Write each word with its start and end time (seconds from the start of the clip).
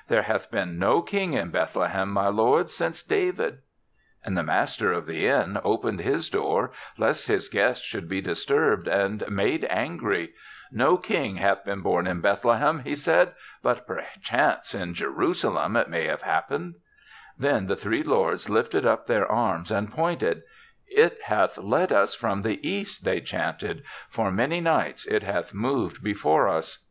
* 0.00 0.08
There 0.10 0.24
hath 0.24 0.50
been 0.50 0.78
no 0.78 1.00
king 1.00 1.32
in 1.32 1.48
Bethlehem, 1.48 2.10
my 2.10 2.26
lords, 2.28 2.74
since 2.74 3.02
David/" 3.02 3.60
And 4.22 4.36
the 4.36 4.42
master 4.42 4.92
of 4.92 5.06
the 5.06 5.26
inn 5.26 5.58
opened 5.64 6.00
his 6.02 6.28
door, 6.28 6.72
lest 6.98 7.26
his 7.26 7.48
guests 7.48 7.86
should 7.86 8.06
be 8.06 8.20
disturbed 8.20 8.86
and 8.86 9.26
made 9.30 9.66
angry, 9.70 10.34
* 10.54 10.70
No 10.84 10.98
king 10.98 11.36
hath 11.36 11.64
been 11.64 11.80
born 11.80 12.06
in 12.06 12.20
Bethlehem,' 12.20 12.80
he 12.80 12.94
said, 12.94 13.32
*but, 13.62 13.86
perchance, 13.86 14.74
in 14.74 14.92
Jerusalem 14.92 15.74
it 15.74 15.88
may 15.88 16.04
have 16.04 16.20
happened/ 16.20 16.74
"Then 17.38 17.66
the 17.66 17.74
three 17.74 18.02
lords 18.02 18.50
lifted 18.50 18.84
up 18.84 19.06
their 19.06 19.26
arms 19.26 19.70
and 19.70 19.90
pointed. 19.90 20.42
* 20.72 20.86
It 21.04 21.16
hath 21.24 21.56
led 21.56 21.92
us 21.94 22.14
from 22.14 22.42
the 22.42 22.60
East,' 22.68 23.06
they 23.06 23.22
chanted;' 23.22 23.82
for 24.10 24.30
many 24.30 24.60
nights 24.60 25.06
it 25.06 25.22
hath 25.22 25.54
moved 25.54 26.04
be 26.04 26.12
fore 26.12 26.46
us.' 26.46 26.84